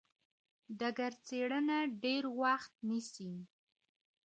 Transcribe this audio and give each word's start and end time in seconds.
ډګر 0.79 1.13
څېړنه 1.25 1.77
ډېر 2.03 2.23
وخت 2.41 2.73
نیسي. 2.87 3.33